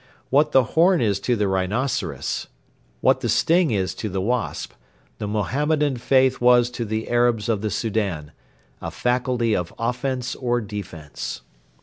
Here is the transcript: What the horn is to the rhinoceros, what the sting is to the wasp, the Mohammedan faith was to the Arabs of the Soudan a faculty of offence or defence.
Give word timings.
What 0.31 0.51
the 0.51 0.63
horn 0.63 0.99
is 0.99 1.19
to 1.19 1.35
the 1.35 1.47
rhinoceros, 1.47 2.47
what 3.01 3.19
the 3.21 3.29
sting 3.29 3.69
is 3.69 3.93
to 3.93 4.09
the 4.09 4.19
wasp, 4.19 4.71
the 5.19 5.27
Mohammedan 5.27 5.97
faith 5.97 6.41
was 6.41 6.71
to 6.71 6.85
the 6.85 7.07
Arabs 7.07 7.47
of 7.47 7.61
the 7.61 7.69
Soudan 7.69 8.31
a 8.81 8.89
faculty 8.89 9.55
of 9.55 9.71
offence 9.77 10.33
or 10.33 10.59
defence. 10.59 11.43